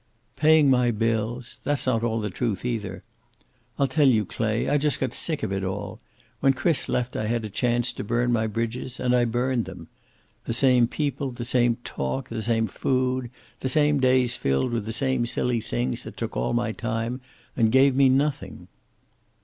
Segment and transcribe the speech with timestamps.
[0.35, 1.59] "Paying my bills!
[1.63, 3.03] That's not all the truth, either.
[3.77, 4.67] I'll tell you, Clay.
[4.67, 5.99] I just got sick of it all.
[6.39, 9.89] When Chris left I had a chance to burn my bridges and I burned them.
[10.45, 13.29] The same people, the same talk, the same food,
[13.59, 17.21] the same days filled with the same silly things that took all my time
[17.55, 18.69] and gave me nothing."